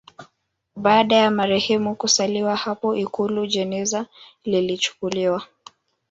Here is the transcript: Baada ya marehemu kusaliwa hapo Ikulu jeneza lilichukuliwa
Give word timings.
Baada 0.75 1.15
ya 1.15 1.31
marehemu 1.31 1.95
kusaliwa 1.95 2.55
hapo 2.55 2.95
Ikulu 2.95 3.47
jeneza 3.47 4.05
lilichukuliwa 4.45 5.43